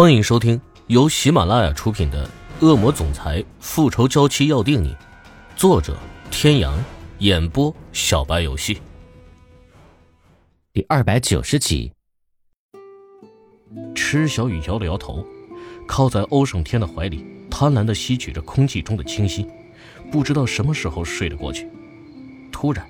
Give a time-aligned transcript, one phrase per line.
[0.00, 2.24] 欢迎收听由喜马拉雅出品的
[2.64, 4.90] 《恶魔总裁复仇娇妻要定你》，
[5.56, 5.98] 作者：
[6.30, 6.78] 天阳，
[7.18, 8.80] 演播：小白游戏。
[10.72, 11.90] 第二百九十集。
[13.92, 15.26] 池小雨摇了摇头，
[15.84, 19.50] 靠在欧胜天的怀里，贪婪的吸取着空气中的清新，
[20.12, 21.68] 不知道什么时候睡了过去。
[22.52, 22.88] 突然，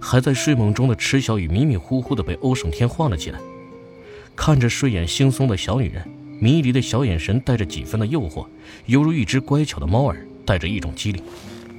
[0.00, 3.40] 还在睡梦中的池小雨迷迷糊糊的被欧胜天晃了起来，
[4.36, 6.08] 看着睡眼惺忪的小女人。
[6.40, 8.46] 迷离的小眼神带着几分的诱惑，
[8.86, 11.22] 犹如一只乖巧的猫儿，带着一种机灵。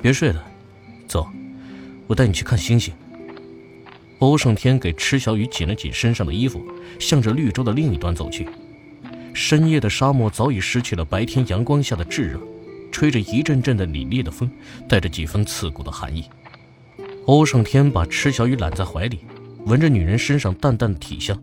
[0.02, 0.44] 别睡了，
[1.08, 1.28] 走，
[2.08, 2.94] 我带你去看星星。
[4.20, 6.66] 欧胜天给池小雨紧了紧身上的衣服，
[7.00, 8.48] 向着绿洲的另一端走去。
[9.34, 12.40] 深夜的沙漠早已失去了白天阳光下的炙热，
[12.92, 14.50] 吹着一阵阵的凛冽的风，
[14.88, 16.24] 带着几分刺骨的寒意。
[17.26, 19.20] 欧胜天把池小雨揽在怀里，
[19.66, 21.38] 闻着女人身上淡淡的体香，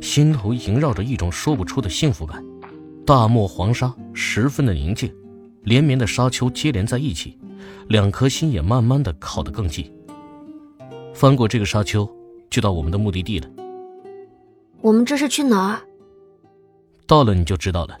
[0.00, 2.42] 心头萦绕着一种说不出的幸福感。
[3.06, 5.14] 大漠黄沙十分的宁静，
[5.62, 7.38] 连绵的沙丘接连在一起，
[7.88, 9.92] 两颗心也慢慢的靠得更近。
[11.12, 12.10] 翻过这个沙丘，
[12.48, 13.48] 就到我们的目的地了。
[14.80, 15.80] 我们这是去哪儿？
[17.06, 17.98] 到了你就知道了。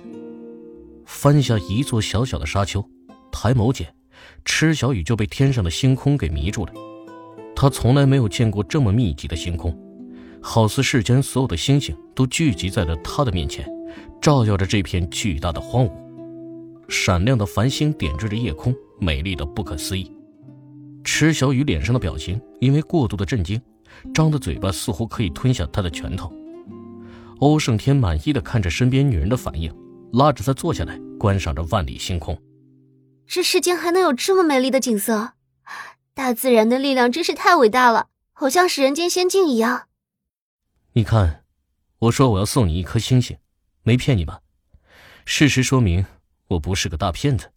[1.04, 2.82] 翻下一座小小的沙丘，
[3.30, 3.94] 抬眸间，
[4.46, 6.72] 池小雨就被天上的星空给迷住了。
[7.54, 9.78] 他从来没有见过这么密集的星空，
[10.40, 13.68] 好似世间所有的星星都聚集在了他的面前。
[14.20, 15.92] 照耀着这片巨大的荒芜，
[16.88, 20.10] 闪亮的繁星点缀着夜空，美丽的不可思议。
[21.04, 23.60] 池小雨脸上的表情因为过度的震惊，
[24.14, 26.32] 张的嘴巴似乎可以吞下他的拳头。
[27.40, 29.70] 欧胜天满意的看着身边女人的反应，
[30.12, 32.40] 拉着她坐下来，观赏着万里星空。
[33.26, 35.32] 这世间还能有这么美丽的景色？
[36.14, 39.88] 大自然的力量真是太伟大了，好像是人间仙境一样。
[40.92, 41.44] 你看，
[41.98, 43.36] 我说我要送你一颗星星。
[43.84, 44.40] 没骗你吧？
[45.26, 46.04] 事实说明
[46.48, 47.52] 我不是个大骗子。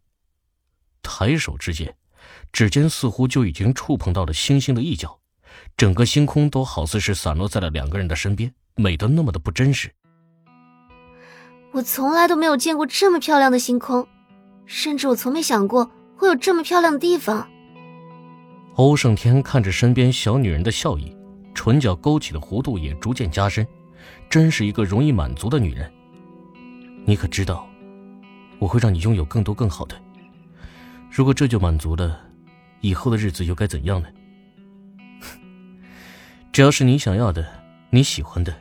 [1.02, 1.95] 抬手之间，
[2.52, 5.20] 指尖似乎就已经触碰到了星星的一角，
[5.76, 9.89] 整个星空都好似是散落在了两个人的身边，美得那么的不真实。
[11.71, 14.08] 我从来都没有见过这么漂亮的星空，
[14.65, 17.49] 甚至我从没想过会有这么漂亮的地方。
[18.76, 21.15] 欧胜天看着身边小女人的笑意，
[21.55, 23.65] 唇角勾起的弧度也逐渐加深，
[24.30, 25.92] 真是一个容易满足的女人。
[27.10, 27.66] 你可知道，
[28.60, 29.95] 我会让你拥有更多更好的。
[31.10, 32.20] 如果这就满足了，
[32.82, 34.10] 以后的日子又该怎样呢？
[36.52, 37.48] 只要是你想要的、
[37.92, 38.54] 你喜欢的，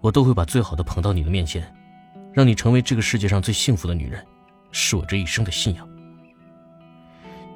[0.00, 1.68] 我都会把最好的捧到你的面前，
[2.32, 4.24] 让你成为这个世界上最幸福的女人，
[4.70, 5.88] 是我这一生的信仰。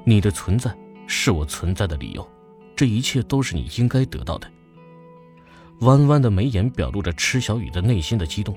[0.03, 0.69] 你的存在
[1.07, 2.29] 是我存在的理由，
[2.75, 4.51] 这一切都是你应该得到的。
[5.79, 8.53] 弯弯的眉眼表露着池小雨的内心的激动。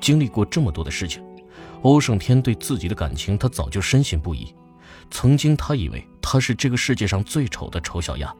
[0.00, 1.22] 经历过这么多的事情，
[1.82, 4.54] 欧胜天对自己的感情，他早就深信不疑。
[5.10, 8.34] 曾经，他以为他是这个世界上最丑的丑小鸭。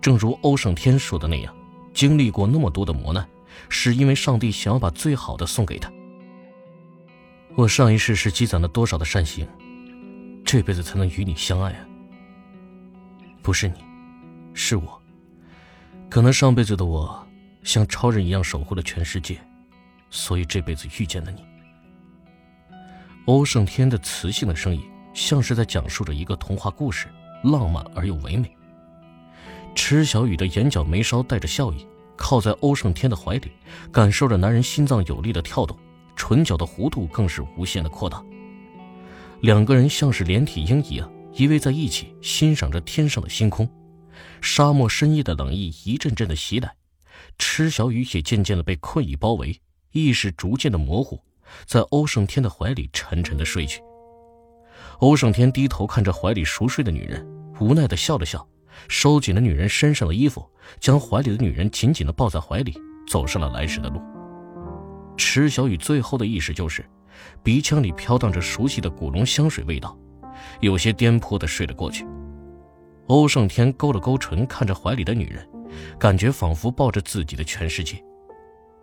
[0.00, 1.54] 正如欧胜天说的那样，
[1.92, 3.26] 经历过那么多的磨难，
[3.68, 5.90] 是因为上帝想要把最好的送给他。
[7.56, 9.46] 我上一世是积攒了多少的善行，
[10.44, 11.86] 这辈子才能与你相爱啊？
[13.42, 13.74] 不是你，
[14.54, 15.00] 是我。
[16.08, 17.26] 可能上辈子的我，
[17.62, 19.38] 像超人一样守护了全世界。
[20.10, 21.44] 所以这辈子遇见了你。
[23.26, 24.82] 欧胜天的磁性的声音，
[25.14, 27.06] 像是在讲述着一个童话故事，
[27.44, 28.50] 浪漫而又唯美。
[29.74, 33.52] 池小雨的眼角眉梢带着笑意，靠在欧胜天的怀里，
[33.92, 35.78] 感受着男人心脏有力的跳动，
[36.16, 38.22] 唇角的弧度更是无限的扩大。
[39.42, 43.68] 两个人像是连体婴一样依偎在一起，欣赏着天上的星空。
[44.42, 46.74] 沙漠深夜的冷意一阵阵的袭来，
[47.38, 49.60] 池小雨也渐渐的被困意包围。
[49.92, 51.20] 意识逐渐的模糊，
[51.66, 53.82] 在欧胜天的怀里沉沉的睡去。
[54.98, 57.26] 欧胜天低头看着怀里熟睡的女人，
[57.58, 58.46] 无奈的笑了笑，
[58.88, 62.74] 收紧了女人身上的衣服，将怀里的女人紧紧的抱在怀里，
[63.08, 64.00] 走上了来时的路。
[65.16, 66.84] 池小雨最后的意识就是，
[67.42, 69.98] 鼻腔里飘荡着熟悉的古龙香水味道，
[70.60, 72.06] 有些颠簸的睡了过去。
[73.08, 75.46] 欧胜天勾了勾唇，看着怀里的女人，
[75.98, 78.02] 感觉仿佛抱着自己的全世界。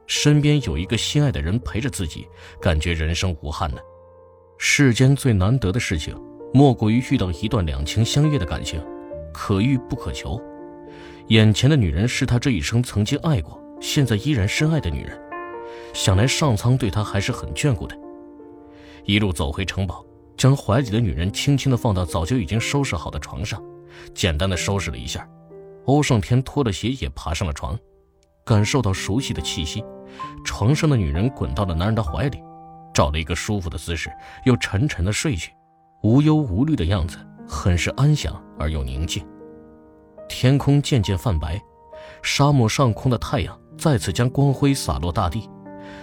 [0.07, 2.27] 身边有一个心爱的人陪着自己，
[2.59, 3.77] 感觉人生无憾呢。
[4.57, 6.19] 世间最难得的事情，
[6.53, 8.83] 莫过于遇到一段两情相悦的感情，
[9.33, 10.41] 可遇不可求。
[11.27, 15.21] 眼前的女人是他这一生曾经爱过，现在依然深爱的女人。
[15.93, 17.95] 想来上苍对他还是很眷顾的。
[19.03, 20.05] 一路走回城堡，
[20.37, 23.61] 将怀里的女人轻轻地放到早就已经收拾好的床上，
[24.13, 25.27] 简单的收拾了一下。
[25.85, 27.77] 欧胜天脱了鞋也爬上了床，
[28.47, 29.83] 感受到熟悉的气息。
[30.45, 32.41] 床上的女人滚到了男人的怀里，
[32.93, 34.09] 找了一个舒服的姿势，
[34.45, 35.51] 又沉沉的睡去，
[36.01, 37.17] 无忧无虑的样子，
[37.47, 39.23] 很是安详而又宁静。
[40.29, 41.61] 天空渐渐泛白，
[42.23, 45.49] 沙漠上空的太阳再次将光辉洒落大地，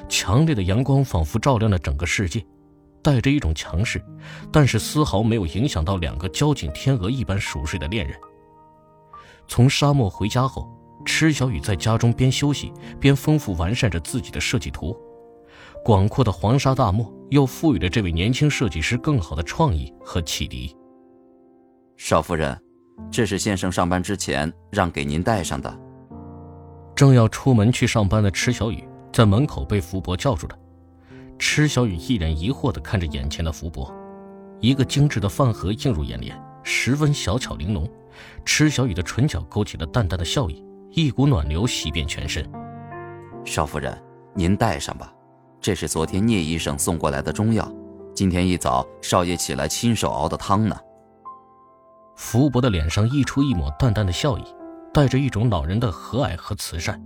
[0.09, 2.45] 强烈的阳光仿佛照亮了整个世界，
[3.03, 4.03] 带着一种强势，
[4.53, 8.17] 但是丝毫没有影响到两个交警天鹅一般熟睡的恋人。
[9.49, 10.71] 从沙漠回家后，
[11.05, 14.97] 池小雨在家中边休息边丰富完善着自己的设计图。
[15.85, 20.75] 广阔的黄沙大漠又赋予了这位年轻设计师更好的创意和启迪。
[21.97, 22.59] 少夫人，
[23.11, 25.81] 这是先生上班之前让给您带上的。
[26.95, 30.59] 正要出门去上班的池小雨，在门口被福伯叫住了。
[31.39, 33.93] 池小雨一脸疑惑地看着眼前的福伯，
[34.61, 37.89] 一个精致的饭盒映入眼帘，十分小巧玲珑。
[38.45, 40.65] 池小雨的唇角勾起了淡淡的笑意，
[40.97, 42.49] 一股暖流袭遍全身。
[43.45, 44.01] 少夫人，
[44.33, 45.13] 您带上吧。
[45.61, 47.69] 这是昨天聂医生送过来的中药，
[48.15, 50.79] 今天一早少爷起来亲手熬的汤呢。
[52.15, 54.45] 福伯的脸上溢出一抹淡淡的笑意，
[54.93, 57.03] 带着一种老人的和蔼和慈善。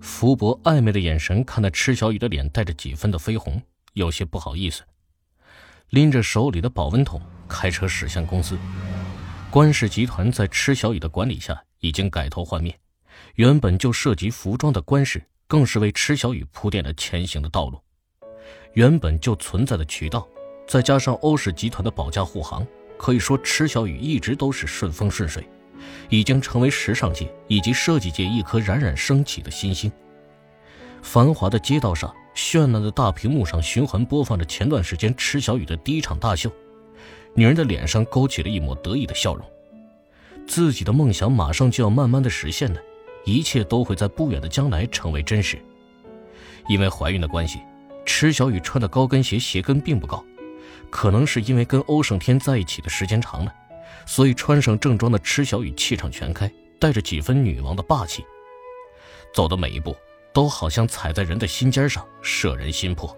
[0.00, 3.62] 福伯暧昧的眼神看得池小雨的脸带着几分的绯红，
[3.92, 4.82] 有些不好意思，
[5.90, 8.58] 拎着手里的保温桶开车驶向公司。
[9.48, 12.76] 关氏集团在池小雨的管理下已经改头换面，
[13.36, 15.22] 原本就涉及服装的关氏。
[15.48, 17.78] 更是为池小雨铺垫了前行的道路。
[18.72, 20.26] 原本就存在的渠道，
[20.66, 22.66] 再加上欧氏集团的保驾护航，
[22.98, 25.48] 可以说池小雨一直都是顺风顺水，
[26.08, 29.88] 已经成为时尚界以及设计界一颗冉冉升起的新星。
[31.00, 36.50] 繁华的街道上，绚烂的大屏幕上循环播放着前段时间池小雨的第一场大秀，
[37.34, 39.46] 女人的脸上勾起了一抹得意的笑容，
[40.44, 42.80] 自己的梦想马上就要慢慢的实现了。
[43.26, 45.58] 一切都会在不远的将来成为真实。
[46.68, 47.60] 因为怀孕的关系，
[48.06, 50.24] 池小雨穿的高跟鞋鞋跟并不高，
[50.90, 53.52] 可能是因为跟欧胜天在一起的时间长了，
[54.06, 58.24] 所以穿上正装的池小雨气场全开，带着几分女王的霸气。
[59.34, 59.94] 走的每一步
[60.32, 63.14] 都好像踩在人的心尖上，摄人心魄。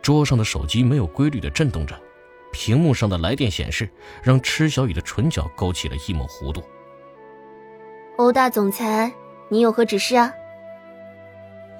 [0.00, 2.00] 桌上的手机没有规律的震动着，
[2.52, 3.88] 屏幕上的来电显示
[4.22, 6.62] 让池小雨的唇角勾起了一抹弧度。
[8.16, 9.12] 欧大总裁，
[9.48, 10.32] 你有何指示啊？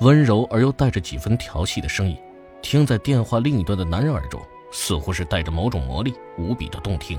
[0.00, 2.16] 温柔而又带着几分调戏的声音，
[2.60, 4.40] 听在电话另一端的男人耳中，
[4.72, 7.16] 似乎是带着某种魔力，无比的动听。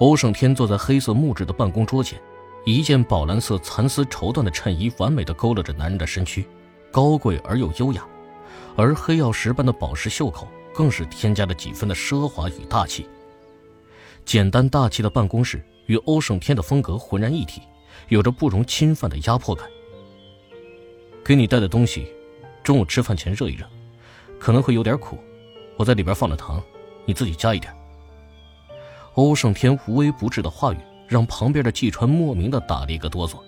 [0.00, 2.20] 欧胜天坐在黑色木质的办公桌前，
[2.64, 6.44] 一件宝蓝色蚕丝绸缎的衬衣完美的勾勒着男人的身躯，
[6.90, 8.04] 高贵而又优雅，
[8.74, 13.08] 而黑曜石般的宝石袖口更是添加了几分的奢华与大气。
[14.24, 17.62] 简单大气的办公室与欧胜天的风格浑然一体。
[18.08, 19.68] 有着不容侵犯的压迫感。
[21.24, 22.06] 给你带的东西，
[22.62, 23.66] 中午吃饭前热一热，
[24.38, 25.18] 可能会有点苦，
[25.76, 26.62] 我在里边放了糖，
[27.04, 27.74] 你自己加一点。
[29.14, 30.76] 欧胜天无微不至的话语，
[31.08, 33.38] 让旁边的季川莫名的打了一个哆嗦，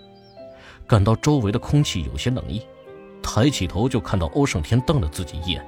[0.87, 2.62] 感到周围的空气有些冷意，
[3.22, 5.64] 抬起头就看到欧胜天瞪了自己一眼。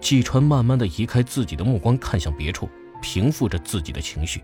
[0.00, 2.68] 季川慢慢的移开自己的目光，看向别处，
[3.02, 4.42] 平复着自己的情绪。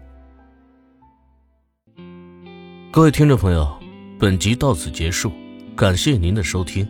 [2.92, 3.72] 各位听众朋友，
[4.18, 5.30] 本集到此结束，
[5.76, 6.84] 感谢您的收听。